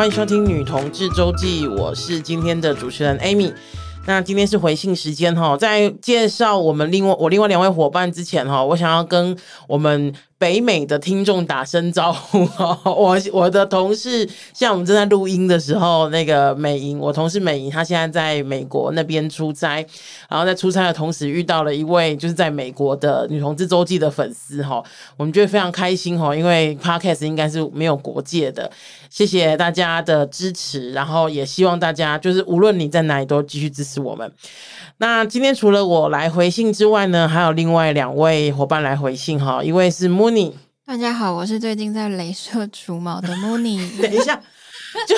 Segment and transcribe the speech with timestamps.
[0.00, 3.52] 欢迎收听《女同志周记》，我是今天的主持人 Amy。
[4.06, 9.36] 那今天是回信时间哈，在介绍我们另外我另外两位伙伴之前哈，我想要跟
[9.68, 10.14] 我们。
[10.40, 19.86] 北美的听众打声招呼哦， 我我的同事，像我们正在录音的时候，那个美莹，我同事美莹，她现在在美国那边出差，
[20.30, 24.82] 然后在出差的同时遇到了一位就是在美国的女同志周记的粉丝哈，
[25.18, 28.70] 我们觉得非常开心哈，因为 Podcast 应该是没有国界的，
[29.10, 34.32] 谢谢大家的支持，然后也希望大家就是无论你在哪里都继续支持我们。
[34.96, 40.52] 那今天除了我来回信之外呢，还有另外两位伙伴来回信哈，一位是 Mooney，
[40.86, 43.80] 大家好，我是最近在镭射除毛的 Mooney。
[44.00, 44.40] 等一下，
[45.08, 45.16] 就。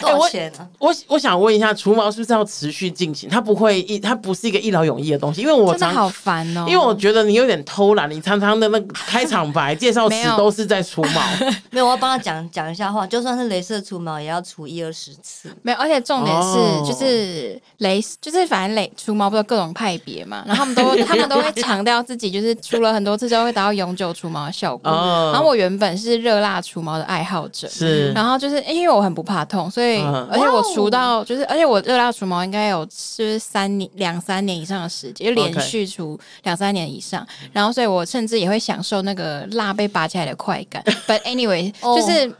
[0.00, 0.68] 多少钱呢？
[0.78, 3.28] 我我，我想问一下，除毛是不是要持续进行？
[3.28, 5.40] 它不会一，它不是一个一劳永逸的东西。
[5.40, 11.22] 因为我真的好烦哦，因为我觉得你有点偷懒，你常常的那个 开场白、介绍词都是在除毛。
[11.70, 13.06] 没有，我要帮他讲讲一下话。
[13.06, 15.54] 就算是镭射除毛，也要除一二十次。
[15.62, 24.90] 没有，而且重点是，哦、就是镭，就是反正镭除毛不是各种派别嘛，然后他们都他们都会强调自己就是除了很多次之后会达到永久除毛的效果。
[24.90, 29.85] 哦、然后我原本是热辣除毛的爱好者，是，然后就是因为我很不怕痛，所以。
[29.86, 37.24] 对，而且我除到就是，而且我热辣除毛应该有就是三年两三年以上的时间，就连续除两三年以上。
[37.52, 40.82] 然后，所以我甚至也会享受那个蜡被拔起来的快感。
[41.06, 42.34] But anyway，、oh, 就是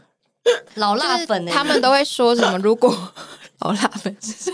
[0.75, 2.57] 老辣粉，他们都会说什么？
[2.57, 2.93] 如果
[3.59, 4.51] 老辣粉是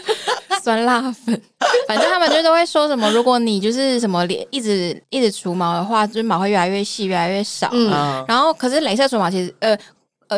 [0.61, 1.41] 酸辣粉，
[1.87, 3.09] 反正他们就都会说什么？
[3.11, 7.69] 如果你就是什么连一直一直除毛的话，就是毛会越来越细，越来越少。
[7.73, 7.89] 嗯，
[8.27, 9.75] 然后可是镭射除毛其实呃。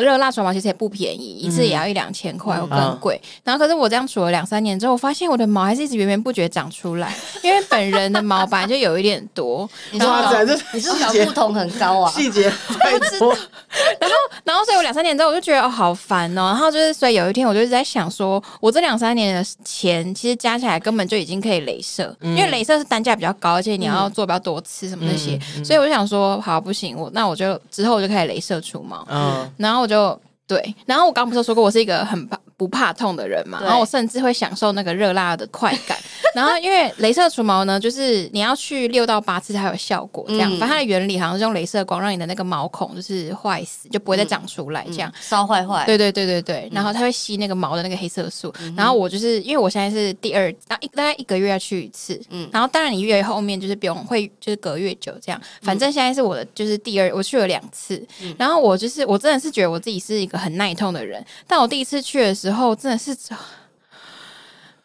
[0.00, 3.20] 热辣除毛其实也不便宜，一次也要一两千块，或更贵。
[3.44, 9.68] 然后，可是我这样除了两三年之后，我发现我的毛还是一直源源不绝长出来，因为本人的毛本来就有一点多。
[9.90, 10.08] 你说
[10.72, 12.10] 你是小不同很高啊？
[12.10, 13.34] 细节太多。
[14.00, 16.46] 然后，然后，所以我两三年之后，我就觉得哦，好烦哦。
[16.46, 25.38] 然后就是，所以有一天，我就在想说，我这两三年的钱，其实加起来根本就已经可以镭射，因为镭射是单价比较高，而且你要做比较多次什么那些。
[25.64, 29.06] 所以我就想说，好不行，我那我就之后我就开始镭射除毛。
[29.10, 35.96] 嗯，然后我就对，然后我刚刚不是说过，我是一个很怕不怕痛的人嘛，然后我甚至会享受那个热辣的快感。
[36.36, 40.50] 然后因为镭射除毛呢，就是你要去六到八次才有效果，这样。
[40.58, 45.86] 反正它的原理好像是用镭射光让你的那个毛孔就是坏死，就不会再长出来，这样烧坏坏。
[45.86, 46.68] 对对对对对。
[46.70, 48.52] 然后它会吸那个毛的那个黑色素。
[48.76, 52.20] 然后我就是因为我现在是第二，大概一个月要去一次。
[52.28, 52.46] 嗯。
[52.52, 55.40] 然后当然你越后面就是不用会就是隔越久这样。
[55.62, 58.06] 反正现在是我的就是第二，我去了两次。
[58.36, 63.16] 然后我就是我真的是觉得我自己是一个很耐痛的人，但我第一次去的时候真的是。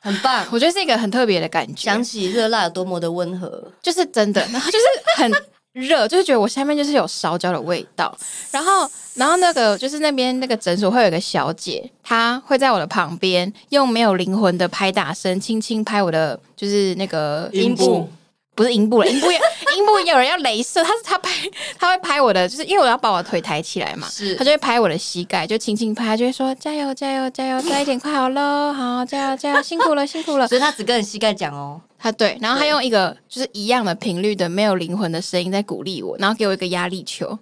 [0.03, 1.84] 很棒，我觉得是一个很特别的感觉。
[1.85, 5.31] 想起热辣有多么的温和，就是真的，然 后就是很
[5.73, 8.17] 热，就是觉得我下面就是有烧焦的味道。
[8.50, 18.09] 然后，然后那个就是那边那个诊所会有一个小姐，她会在我的旁边用没有灵魂的拍打声，轻轻拍我的就是那个阴部。
[18.53, 19.39] 不是阴部了，阴部也
[19.78, 21.31] 阴部也有人要镭射，他是他拍，
[21.79, 30.47] 他会拍我的，就是因为我要把我的腿抬起来嘛，是，他就会拍我的膝盖，就轻轻拍，就会说加油加油加油， 再一点快好喽，好加油加油，辛苦了辛苦了。
[30.47, 37.40] 所以他只跟你膝盖讲哦，他对，然后他用一个就是一样的频率的没有灵魂的声音在鼓励我，然后给我一个压力球，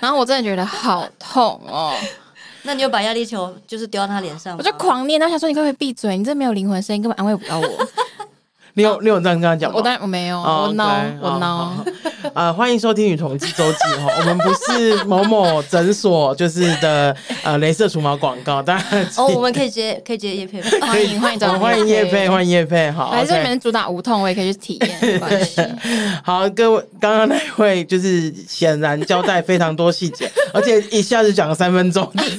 [0.00, 1.94] 然后我真的觉得好痛哦。
[2.62, 6.18] 那你就把压力球就是丢到他脸上，我就狂念，他想说你可不可以闭嘴？
[6.18, 7.86] 你这没有灵魂声音根本安慰不到我。
[8.74, 9.76] 你有你有这样跟他讲吗？
[9.78, 11.70] 我当然我没有，我孬我孬。
[12.34, 25.20] 呃，欢迎收听女同志周记哈， 我们不是某某诊所就是的呃镭射除毛广告，当然哦，我们可以直接可以直接叶配， 欢迎欢迎欢迎叶配欢迎叶配，好，还是你们主打无痛，我也可以去体验。
[26.22, 32.08] 好，各位刚刚那位就是显然交代非常多细节，而且一下子讲了三分钟。
[32.16, 32.38] 显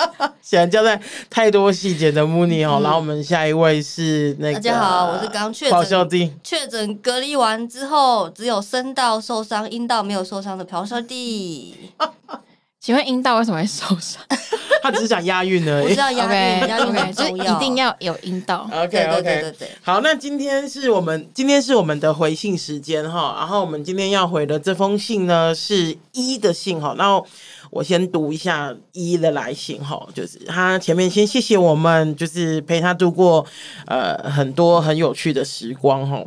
[0.50, 11.74] 然交代太多细节的 Mooney 哦，然后我们下一位是那个，大家好，我是刚确诊确诊隔离完之后，只有声道受伤，阴道没有受伤的咆哮帝。
[12.80, 14.22] 请问阴道为什么会受伤？
[14.82, 15.84] 他只是想押韵而已。
[15.84, 18.68] 我知道押韵，押韵很重，一定要有阴道。
[18.72, 19.68] OK OK 对对对。
[19.82, 27.26] 好，那今天是我们今天是我们的回信时间哈，然后我们今天要回的这封信呢是一的信哈，然后。
[27.68, 33.44] 我先读一下一的来信哈，就是他前面先谢谢我们，就是陪他度过
[33.86, 36.24] 呃很多很有趣的时光哈。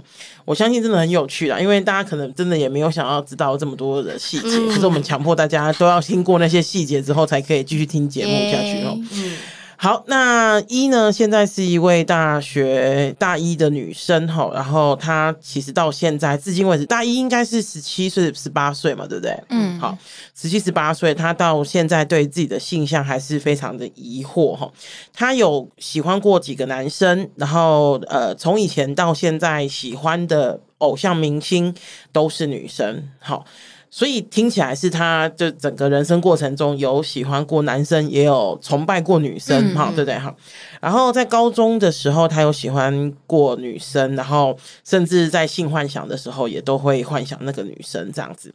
[0.50, 8.98] 我相信真的很有趣啦，因为大家可能真的也没有想要知道这么多的细节，可是我们强迫大家都要听过那些细节之后，才可以继续听节目下去哦。
[9.14, 9.34] 嗯
[9.82, 11.10] 好，那一呢？
[11.10, 19.42] 现在是一位大学大一的女生哈，然后她其实到现在至今为止，大一应该是十七岁、十八岁嘛，对不对？
[19.48, 19.98] 嗯，好，
[20.36, 24.70] 十七、十八岁，她到现在对自己的性向还是非常的疑惑哈。
[25.14, 31.74] 她有喜欢过几个男生，然后呃，从以前到现在喜欢的偶像明星
[32.12, 33.46] 都是女生，好。
[33.92, 40.18] 所以听起来是他就整个人生过程中有喜欢过男生，也有崇拜过女生，哈、嗯，对不对？
[40.20, 40.36] 哈。
[40.80, 48.54] 然后在高中的时候，他有喜欢过女生，然后甚至在性幻想的时候，也都会幻想那个女生这样子。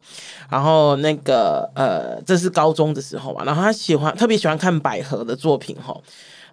[0.49, 3.45] 然后那个呃，这是高中的时候嘛。
[3.45, 5.97] 然后他喜欢特别喜欢看百合的作品，哈。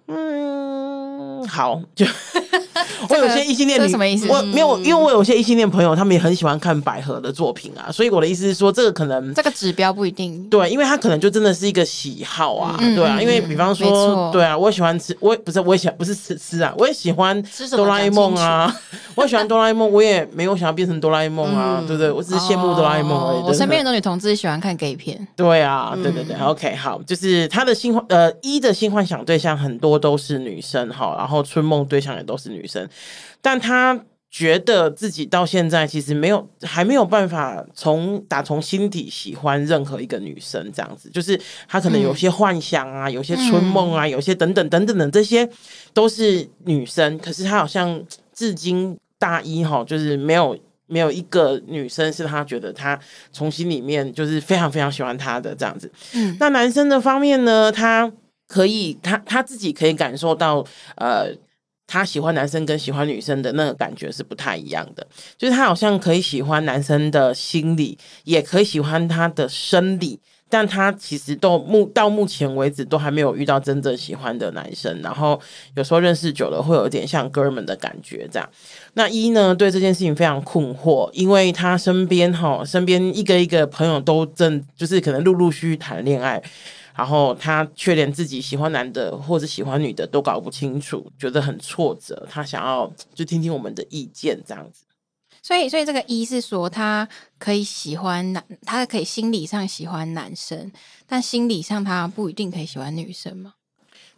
[0.08, 1.11] 嗯，
[1.46, 2.06] 好，就
[3.08, 4.26] 我有些异性恋，这个、什么意思？
[4.28, 7.90] 我没有，因为我有些异性恋朋友，他们也很喜欢看百合的作品啊。
[7.90, 13.20] 所以我的意思是说，这个可能这个指标不一定对，因为他可能就真的是一个喜好啊，嗯、对啊。
[13.20, 18.74] 因为比方说，对啊，我也喜欢吃，我也不是，我也喜欢不是吃吃啊，我也喜欢哆啦 A 梦啊，
[19.16, 22.10] 我也喜欢哆啦 A 梦，我也没有想要变成哆啦 A 梦啊，嗯、对不对？
[22.10, 23.38] 我只是羡慕哆啦 A 梦而已。
[23.38, 29.92] 哦、我身边很多女同志喜欢看 gay 片，对啊，对对对、嗯、，OK，好，就是他的性幻呃一的性幻想对象很多。
[30.02, 32.88] 都是女生哈，然后春梦对象也都是女生，
[33.40, 33.96] 但他
[34.28, 41.38] 觉得自己到现在其实没有还没有办法从打从心底喜欢任何一个女生这样子，就是
[41.68, 45.46] 他可能有些幻想啊，嗯、有些春梦啊，有些等等等等等这些
[45.92, 48.02] 都是女生，可是他好像
[48.32, 52.98] 至今大一哈，就是没有没有一个女生是他觉得他
[53.32, 55.92] 从心里面就是非常非常喜欢他的这样子。
[56.14, 58.10] 嗯，那男生的方面呢，他。
[58.52, 60.62] 可以，他他自己可以感受到，
[60.96, 61.32] 呃，
[61.86, 65.06] 他喜欢男生跟喜欢女生的那个感觉是不太一样的。
[65.38, 70.20] 就是他好像可以喜欢男生的心理，也可以喜欢他的生理，
[70.50, 75.00] 但他其实都目到目前为止都还没有遇到真正喜欢的男生。
[75.02, 75.40] 然后
[75.74, 78.46] 有时候认识久了，会有点像哥们的感觉这样。
[78.92, 86.42] 那一呢，对这件事情非常困惑，因为他身边哈，身边一个一个朋友都正就是可能陆陆续续谈恋爱。
[86.94, 92.26] 然后他却连自己喜欢男的或者喜欢女的都搞不清楚，觉得很挫折。
[92.30, 94.84] 他想要就听听我们的意见，这样子。
[95.42, 97.08] 所以，所以这个一是说他
[97.38, 100.70] 可以喜欢男，他可以心理上喜欢男生，
[101.06, 103.54] 但心理上他不一定可以喜欢女生吗？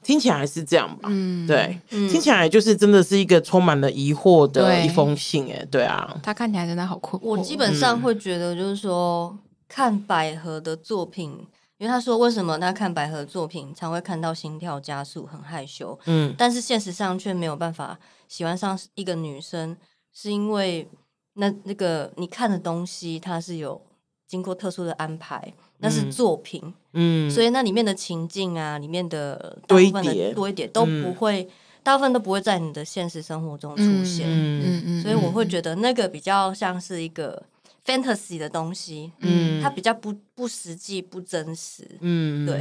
[0.02, 1.08] 听起来是这样吧？
[1.10, 5.50] 嗯，对，嗯、听起来就是真的是一个充满了疑惑的一封信。
[5.50, 7.24] 哎，对啊，他看起来真的好困惑。
[7.24, 11.46] 我基本上会觉得，就是说、嗯、看百合的作品。
[11.78, 15.98] 因为他说，为什么他看百合作品常会看到心跳加速，很害羞？
[16.06, 17.98] 嗯，但是现实上却没有办法
[18.28, 19.76] 喜欢上一个女生，
[20.12, 20.88] 是因为
[21.34, 23.80] 那那个你看的东西，它是有
[24.28, 31.50] 经过特殊的安排，那是作品，嗯，所以那里面的情境啊，里面的大部分的多一点都不会，嗯、
[31.82, 37.42] 大部分都不会在你的现实生活中出现，嗯嗯嗯，所以我会觉得那个比较像是一个。
[37.84, 42.56] Fantasy 的东西，嗯，它比较不不实际、不真实，嗯，对。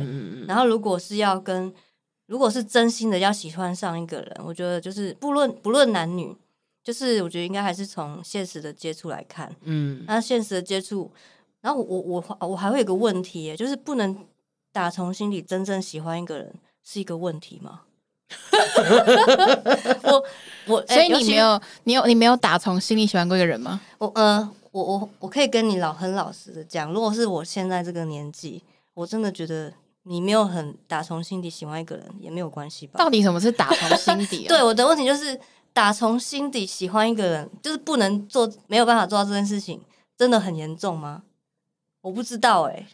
[0.46, 1.74] 然后，如果是要跟，
[2.25, 6.36] 如果是真心的要喜欢上一个人，我觉得就是不论不论男女，
[6.84, 10.04] 就是我觉得应该还是从现实的接触来看，嗯。
[10.06, 11.10] 那现实的接触，
[11.62, 14.26] 然后我我我还会有个问题，就是不能
[14.74, 16.54] 打从心里真正喜欢一个人，
[16.84, 17.84] 是一个问题吗？
[20.04, 20.24] 我
[20.66, 23.80] 我，所以你没有你有你没有打从心里喜欢过一个人吗？
[24.00, 24.52] 我呃。
[24.74, 28.64] 我我我可以跟你老很老实的讲，如果是我现在这个年纪，
[28.95, 29.71] 我真的觉得
[30.02, 32.97] 你没有很打从心底喜欢一个人也没有关系吧？
[32.97, 34.50] 到底什么是打从心底啊？
[34.52, 35.40] 对，我的问题就是
[35.74, 39.80] 打从心底喜欢一个人，就是不能做，没有办法做到这件事情，
[40.18, 41.21] 真的很严重吗？
[42.02, 42.88] 我不知道哎、欸，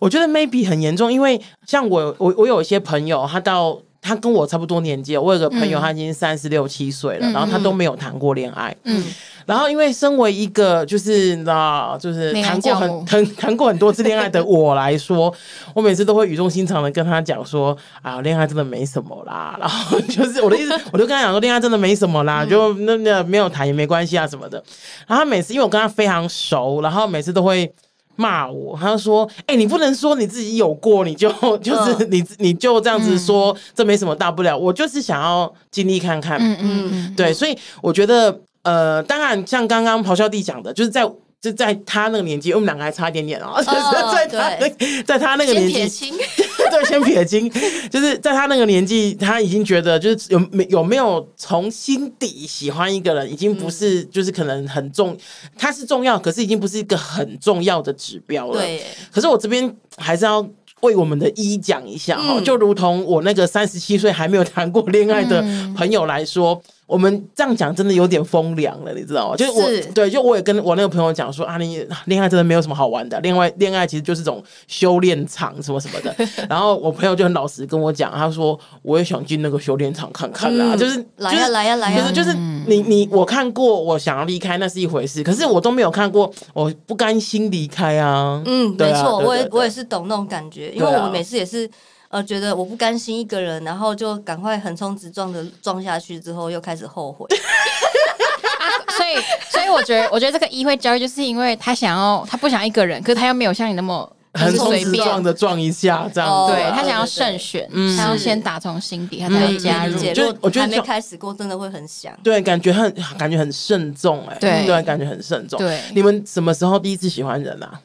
[0.00, 9.04] 我觉得 maybe 很严重，因为像我我我有一些朋友，他到他跟我差不多年纪，我有个朋友他已经三十六七岁了，嗯、然后他都没有谈过恋爱，嗯。
[9.46, 15.32] 嗯然后，因为身为一个就是你知道，就是谈过很很 谈过很多次恋爱的我来说，
[15.74, 24.62] 我每次都会语重心长的跟他讲说：“啊，恋爱真的没什么啦。”然后就是我的意思， 我就跟他讲说：“恋爱真的没什么啦，就那那没有谈也没关系啊什么的。”
[25.06, 27.70] 然后他每次因为我跟他非常熟，然后每次都会
[28.16, 34.56] 骂我，他就说：“哎，你不能说你自己有过，你就 就是你你就这样子说，这没什么大不了。
[34.56, 41.08] 我就是想要经历看看，嗯嗯，对，所以我觉得。”呃，当然，像刚刚咆哮帝讲的，就是在
[41.40, 43.78] 就在他那个年纪，我们两个还差一点点哦， 就是
[44.14, 46.10] 在他那，在他那个年纪，
[46.72, 47.50] 对，先撇清，
[47.92, 55.14] 就是在他那个年纪，他已经觉得就是有没有没有从心底喜欢一个人，已经不是就是可能很重，
[55.58, 58.62] 他是重要，可是已经不是一个很重要的指标了。
[58.62, 60.40] 对，可是我这边还是要
[60.80, 65.42] 为我们的一讲一下哈，就如同我那个三十七岁还没有谈过恋爱的
[65.76, 66.62] 朋友来说。
[66.86, 69.36] 我们这样讲真的有点风凉了，你知道吗？
[69.36, 76.14] 就是我是对，就我也跟我那个朋友讲说啊，你恋爱真的没有什么好玩的，恋爱恋爱其实就是种修炼场什么什么的。
[76.48, 82.34] 然后我朋友就很老实跟我讲，他说我也想进那个修炼场看看啦，嗯、就是来呀来呀来呀，就是
[82.66, 88.42] 你你我看过，我想要离开那是一回事，可是我都没有看过，我不甘心离开啊。
[88.44, 91.68] 嗯，没错，我也我也是懂那种感觉，因为我们每次也是。
[92.14, 97.26] 呃，觉得我不甘心一个人，然后就赶快横冲直撞的撞下去，之后又开始后悔。
[97.26, 98.64] 啊、
[98.96, 99.16] 所以，
[99.50, 106.52] 所以我觉得，我觉得这个一会焦虑，就是因为他想要，他不想一个人，可是他又没有像你那么横冲直撞的撞一下这样子。
[106.52, 109.98] 哦、对他想要慎选，嗯，他要先打从心底，他才会加入。
[110.12, 112.16] 就我觉得还没开始过，真的会很想。
[112.22, 115.58] 对，感觉很感觉很慎重，哎，对，对，感觉很慎重。
[115.58, 117.80] 对，你们什么时候第一次喜欢人啊？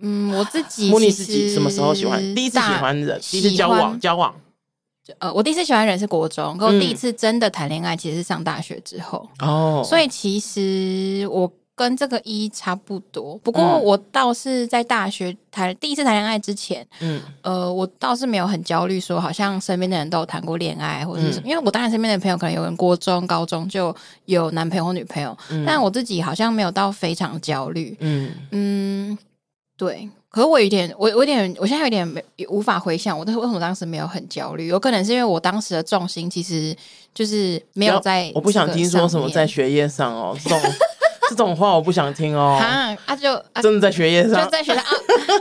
[0.00, 2.20] 嗯，我自己自己什么时候喜欢？
[2.34, 4.34] 第一次喜欢人，第一次交往交往。
[5.18, 9.28] 呃，我第一次喜欢人是国中，可我第一次真的谈恋爱其实是上大学之后。
[9.40, 13.36] 哦，所以其实我跟这个一差不多。
[13.38, 21.46] 不过我倒是在大学谈第一次谈恋爱之前，嗯，呃，我倒是没有很焦虑，说好像身边的人都有谈过恋爱或者是什么。
[21.46, 25.36] 因为我当然身边的朋友可能有人国中、高中就有男朋友或女朋友，
[25.66, 27.94] 但我自己好像没有到非常焦虑。
[28.00, 29.18] 嗯嗯。
[29.76, 34.68] 对，可是我有点，我我有点，我现在有点没无法回想，我为什么当时没有很焦虑？
[34.68, 36.76] 有可能是因为我当时的重心其实
[37.12, 38.30] 就是没有在。
[38.34, 40.60] 我不想听说什么在学业上哦，这种
[41.30, 42.58] 这种话我不想听哦。
[42.60, 44.84] 啊啊就啊真的在学业上，就在学啊。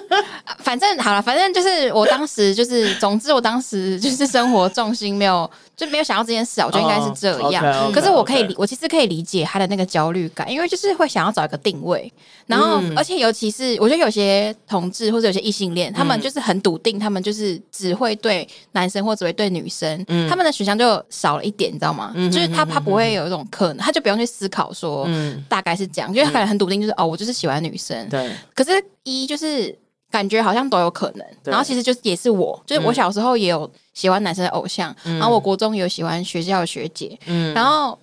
[0.60, 5.50] 反正好了，反正就是我当时就是，总之我当时就是生活重心没有。
[5.76, 7.66] 就没有想到这件事啊，我觉得应该是这样。
[7.66, 12.14] Oh, okay, okay, 可是我可以理，我其实可以理解他的那个焦虑感，因为就是会想要找一个定位。
[12.46, 22.12] 然后，嗯、而且尤其是我觉得有些同志或者有些异性恋，他们就是很笃定，他们就是只会对男生或只会对女生，嗯、他们的选项就少了一点，你知道吗？
[22.14, 25.10] 嗯、就是他他不会有一种可能，他就不用去思考说
[25.50, 28.10] 大概是这样，因为他可能很笃定，就是哦，我就是喜欢女生。
[28.10, 28.32] 对。
[28.54, 28.72] 可是，
[29.04, 29.78] 一就是。
[30.14, 31.50] 感觉好像都有可能，对。
[31.50, 37.98] 然后其实就是也是我，就是我小时候也有喜欢男生的偶像，嗯、然后我国中也有喜欢学校的学姐，嗯，然后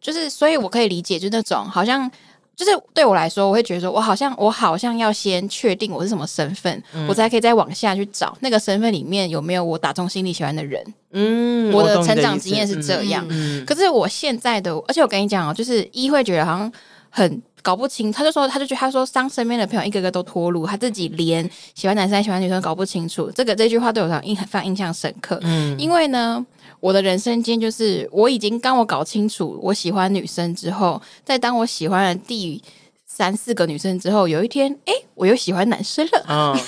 [0.00, 2.10] 就是所以我可以理解，就那种好像
[2.56, 16.72] 就是对我来说，我会觉得说我好像我好像要先确定我是什么身份，嗯、我才可以再往下去找那个身份里面有没有我打中心里喜欢的人，嗯，我的成长经验是这样，嗯，可是我现在的，而且我跟你讲哦，就是一会觉得好像
[17.10, 17.42] 很。
[17.62, 23.30] 搞不清，他就说，他就觉得，他说，当身边的朋友一个个都脱路，他自己连喜欢男生还喜欢女生搞不清楚。
[23.32, 25.38] 这个这句话对我印非常印象深刻。
[25.42, 26.42] 嗯，因为呢，
[26.80, 32.62] 我的人生经验就是，我已经当我搞清楚我喜欢女生之后，在当我喜欢了第
[33.04, 36.24] 三四个女生之后，有一天，哎，我又喜欢男生了。
[36.26, 36.58] 啊，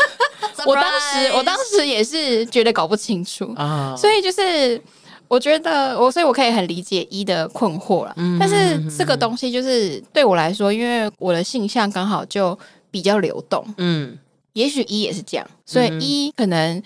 [0.66, 4.78] 我当时我当时也是觉得搞不清楚啊，所以就是。
[5.26, 8.12] 我觉得我，所以我可以很理解一的困惑了。
[8.16, 12.56] 嗯、但是这个东西就是对我来说，因为我的性向刚好就
[12.90, 13.64] 比较流动。
[13.78, 14.16] 嗯，
[14.52, 16.80] 也许一也是这样，所以一可能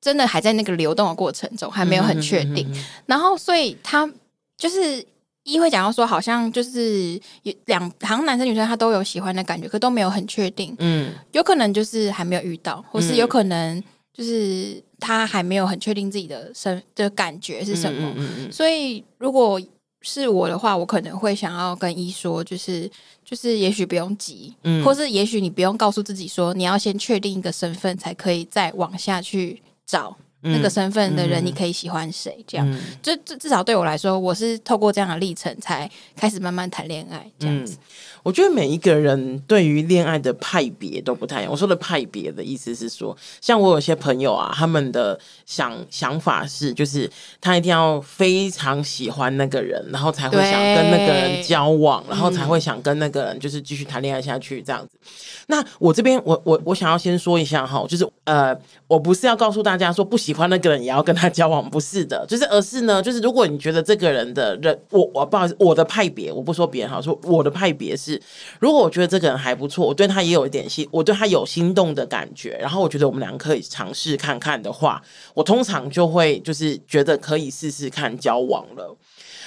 [0.00, 2.66] 真的还在那个流动的过程中，还没有很确定。
[2.72, 4.08] 嗯、然后，所以他
[4.56, 5.04] 就是
[5.42, 10.74] 一会讲到说，好像就是有两，好像男生女生他都有喜欢的感觉，可都没有很确定。
[10.78, 13.82] 嗯，有可能就是还没有遇到，或是有可能。
[14.14, 19.60] 就是他还没有很确定自己的身的感觉是什么，嗯嗯嗯嗯，所以如果
[20.02, 22.88] 是我的话，我可能会想要跟一说，就是
[23.24, 30.16] 就是也许不用急，嗯，或是也许你不用告诉自己说你要先确定一个身份，才可以再往下去找。
[30.44, 32.44] 那个身份的人，你可以喜欢谁？
[32.46, 37.76] 这样，就至至少对我来说，我是透过这样的历程，才开始慢慢谈恋爱这样子。
[38.22, 41.52] 我觉得每一个人对于恋爱的派别都不太一样。
[41.52, 47.10] 我说的派别的意思是说，像我有些朋友啊，他们的想想法是，就是
[47.40, 54.98] 他一定要非常喜欢那个人，然后才会想跟那个人交往，然后才会想跟那个人就是继续谈恋爱下去这样子。
[55.46, 68.20] 那我这边，我我我想要先说一下哈，就是呃，我不是要告诉大家说不喜欢那个人也要跟他交往，不是的， 就是而是呢，就是如果你觉得这个人的人，我我不好意思，我的派别，我不说别人哈，说我的派别是，
[68.58, 75.02] 如果我觉得这个人还不错，我对他也有一点心，我对他有心动的感觉，然后我觉得我们两个可以尝试看看的话，
[75.34, 78.96] 我通常就会就是觉得可以试试看交往了。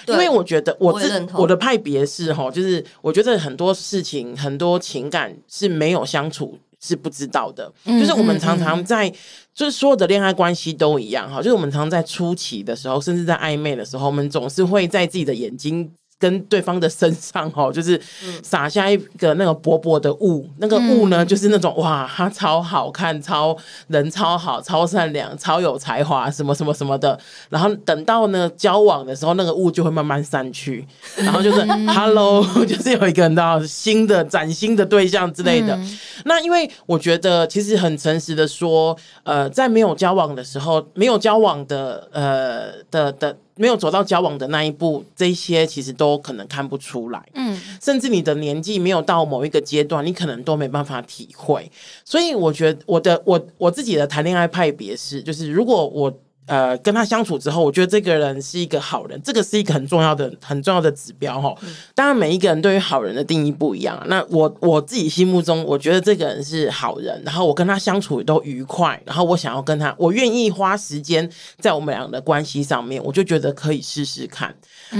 [0.08, 9.10] 因为我觉得我这我的派别是哈，就是我觉得很多事情很多情感是没有相处是不知道的，就是我们常常在
[9.54, 18.00] 就是所有的恋爱关系都一样哈，就是我们常常在初期的时候，甚至在暧昧的时候，我们总是会在自己的眼睛跟对方的身上哦，就是
[18.42, 23.56] 撒下一个那个薄薄的雾，那个雾呢，就是那种哇，他超好看，超
[23.88, 27.20] 人超好，超善良，超有才华，什么什么什么的。
[27.50, 35.78] 然后等到呢交往的时候，那个雾就会慢慢散去，然后就是 Hello， 就是有一个人到新的崭新的对象之类的。
[36.26, 43.38] 那因为我觉得其实很诚实的说，呃，在没有交往的时候，没有交往的呃的的。
[43.58, 47.22] 没有走到交往的那一步，这些其实都可能看不出来。
[47.34, 51.70] 嗯，甚至你的年纪没有到某一个阶段，你可能都没办法体会。
[52.06, 56.18] 所以我觉得我的我我自己的谈恋爱派别是，就是如果我。
[56.48, 61.54] 呃，跟他相处之后，我觉得这个人是一个好人，这个是一个很重要的、很重要的指标哈。
[61.94, 64.02] 当然，每一个人对于好人的定义不一样。
[64.08, 74.56] 那我我自己心目中，我觉得这个人是好人，然后我跟他相处都愉快，然后我想要跟他，我愿意花时间在我们俩的关系上面，我就觉得可以试试看。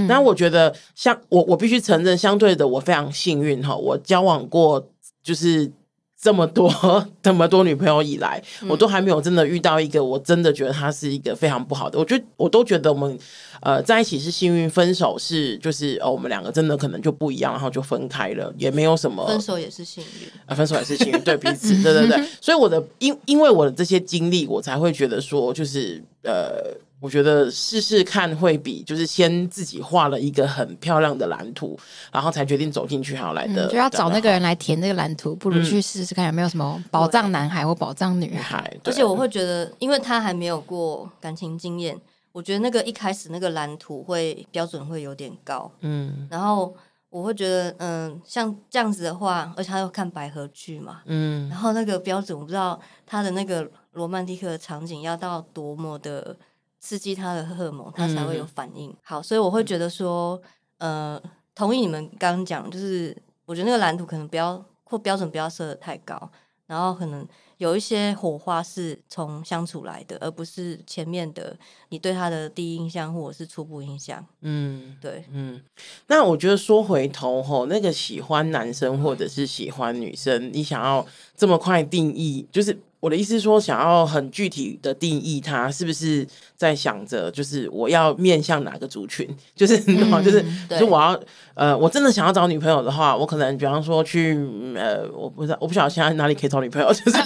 [0.06, 4.86] 那我觉得，像我，我必须承认，相对的，我非常幸运哈，我交往过
[5.22, 5.72] 就是。
[6.20, 6.68] 这么多
[7.22, 11.96] 这么多女朋友以来，我都还没有真的遇到一个我真的觉得他是一个非常不好的。
[11.96, 13.18] 我觉得我都觉得我们
[13.60, 19.24] 呃在一起是幸运，分手是就是哦我们两个真的可能就不一样，然后就分开了，也没有什么。
[19.28, 22.24] 分手也是幸运啊，分手也是幸运，对彼此，对对对。
[22.42, 26.76] 所以我的因因为我的这些经历，我才会觉得说就是呃。
[27.00, 31.78] 我觉得试试看会比就是先自己画了一个很漂亮的蓝图，
[32.12, 33.70] 然后才决定走进去好来的，嗯。
[33.70, 38.76] 就要找那个人来填那个蓝图，不如去试试看有没有什么宝藏男孩或宝藏女孩。
[38.84, 41.96] 而且我会觉得，因为他还没有过感情经验，
[42.32, 45.70] 我觉得那个一开始那个蓝图会标准会有点高。
[45.82, 46.74] 嗯，然后
[47.10, 56.36] 我会觉得，嗯，像这样子的话，而且他又看百合剧嘛，嗯，然后那个标准我不知道他的那个罗曼蒂克的场景要到多么的。
[56.80, 58.90] 刺激他的荷尔蒙，他才会有反应。
[58.90, 60.40] 嗯、好，所以我会觉得说，
[60.78, 61.20] 呃，
[61.54, 66.30] 同意你们刚刚讲，就是我觉得那个蓝图可能不要或标准不要设的太高，
[66.66, 71.56] 然后可能有一些火花是从相处来的，而不是前面的
[71.88, 74.24] 你对他的第一印象或者是初步印象。
[74.42, 75.60] 嗯，对，嗯。
[76.06, 81.04] 那我觉得说回头吼，那个喜欢男生或者是喜欢女生，你想要
[81.36, 82.78] 这么快定义，就是。
[83.00, 89.28] 我的意思是说，想要很具体的定义他，是不是在想着，就是我要面向哪个族群？
[89.54, 90.20] 就是你懂吗？
[90.20, 90.44] 就是，
[90.78, 91.20] 就我要
[91.54, 94.34] 呃，我真的想要找女朋友的话，我可能比方说去
[94.76, 97.18] 呃，我不知道，我不晓得现在哪里可以找女朋友，就是。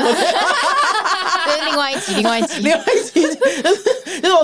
[1.44, 3.01] 这是另外一集，另外一集，另外一集。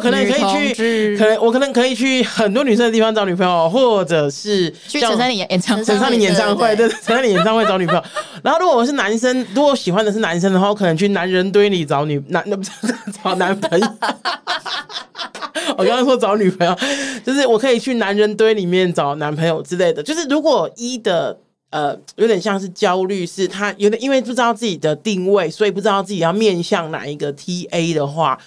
[0.00, 8.02] 就是我可能可以去，可能我可能可以去很多女生的地方找女朋友，或者是去陈珊妮演唱，陈珊妮演唱会，对，陈珊妮演唱会找女朋友。
[8.42, 12.70] 然后如果我是男生，如果喜欢的是男生的话，我可能去男人堆里找女男，那不是
[13.22, 13.86] 找男朋友。
[15.76, 16.76] 我刚刚说找女朋友，
[17.24, 20.02] 就是我可以去男人堆里面找男朋友之类的。
[20.02, 21.36] 就是如果一的
[21.70, 28.38] 呃，有点像是焦虑，是他有点因为不知道自己的定位，所以不知道自己要面向哪一个 TA 的话。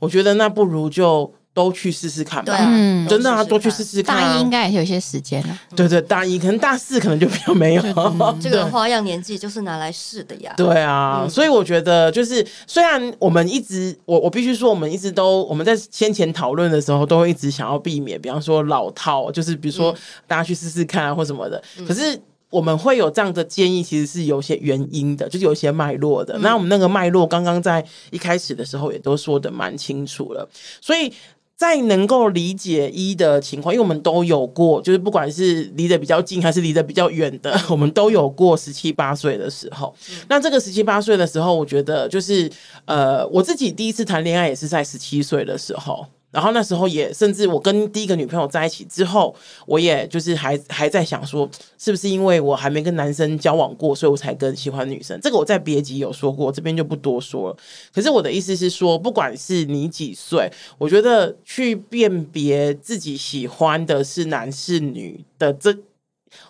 [0.00, 2.56] 我觉得那不如就都去试试看吧。
[2.58, 4.16] 嗯，真的啊，多去试试看。
[4.16, 5.58] 大一应该也有些时间了。
[5.76, 7.82] 对对，大一可能大四可能就比较没有。
[8.40, 10.54] 这个花样年纪就是拿来试的呀。
[10.56, 19.94] 对啊，所以我觉得就是，虽然我们一直，我我必须说，我们一直都我们在先前讨论的时候，都会一直想要避免，比方说老套，就是比如说
[20.26, 21.62] 大家去试试看啊或什么的。
[21.86, 22.18] 可是。
[22.50, 26.36] 我们会有这样的建议，其实是有些原因的，就是有些脉络的。
[26.38, 30.48] 那我们那个脉络，刚刚在一开始的时候也都说的蛮清楚了。
[30.80, 31.12] 所以
[31.56, 39.94] 在能够理解一的情况，因为我们都有过，就是不管是离得比较近还是离得比较远的，我们都有过十七八岁的时候。
[40.28, 42.50] 那这个十七八岁的时候，我觉得就是
[42.86, 46.04] 呃，我自己第一次谈恋爱也是在十七岁的时候。
[46.30, 49.34] 然后那时候也，甚至我跟第一个女朋友在一起之后，
[49.66, 55.18] 我也就是还还在想说，是不是因为我还没跟男生交往过，所以我才更喜欢女生。
[55.20, 57.56] 这个我在别集有说过，这边就不多说了。
[57.92, 65.76] 可是我的意思是说，不管是你几岁，我觉得去辨别自己喜欢的是男是女的这。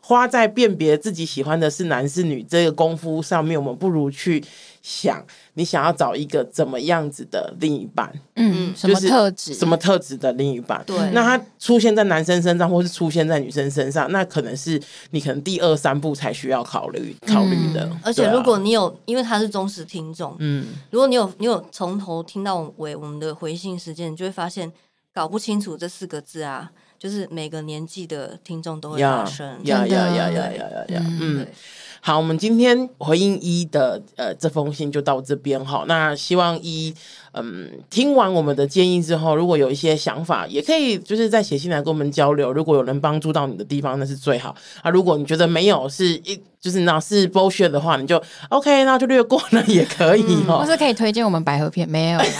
[0.00, 4.42] 花在辨别自己喜欢的是男是女这个功夫上面，我们不如去
[4.82, 10.82] 想你想要找一个怎么样子的另一半，嗯，什么特质，什么特质的另一半？
[10.86, 17.90] 对，那他出现在男生身上，或是出现在女生身上，那可能是你可能第二三步才需要考虑考虑的。
[18.02, 24.72] 而且如果你有，因为他是忠实听众，嗯，如果你有你有从头听到尾我们的回信时间，你就会发现
[25.12, 26.70] 搞不清楚这四个字啊。
[27.00, 31.02] 就是每个年纪的听众都会发生，呀呀呀呀呀呀呀！
[31.18, 31.46] 嗯，
[32.02, 35.86] 好，我们今天回应一的呃这封信就到这边哈。
[35.88, 36.94] 那希望一
[37.32, 42.52] 嗯听完我们的建议之后，如果有一些想法，也可以就是在写信来跟我们交流。
[42.52, 44.90] 如果有能帮助到你的地方，那是最好啊。
[44.90, 50.66] 如果你觉得没有，是一就是那是 bullshit 的话，你就 OK，那就略过了 也可以哈。
[50.66, 52.20] 是可以推荐我们百合片，没有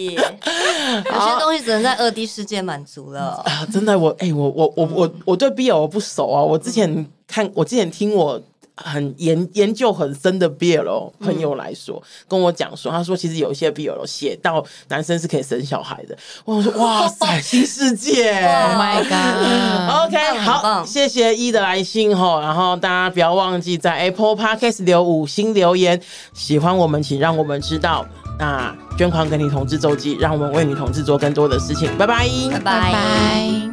[0.00, 3.66] 以， 有些东西只能在二 D 世界满足了啊！
[3.72, 6.42] 真的，我哎、欸，我我我我我对 BL 我不熟啊。
[6.42, 8.40] 我之前看，我之前听我
[8.76, 16.16] 很研研究很深的 BL 朋友来说，嗯、跟我讲说，他说其实有一些 BL 写到男生是可以生小孩的。
[16.44, 22.40] 我说 哇塞，新世界！Oh my god！OK，、okay, 好，谢谢一的来信哈。
[22.40, 26.00] 然后大家不要忘记在 Apple Podcast 留五星留言，
[26.32, 28.06] 喜欢我们请让我们知道。
[28.40, 31.90] 那捐款给女同志周记，让我们为女同志做更多的事情。
[31.98, 33.69] 拜拜，拜拜。